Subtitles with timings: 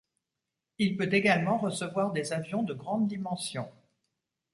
[0.79, 3.71] Il peut également recevoir des avions de grandes dimensions.